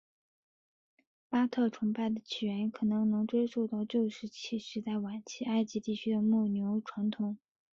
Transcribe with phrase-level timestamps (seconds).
[1.29, 7.37] 巴特崇拜的起源可能能追溯到旧石器时代晚期埃及地区的牧牛传统。